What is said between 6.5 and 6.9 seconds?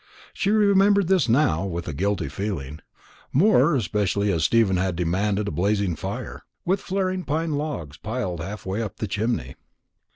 with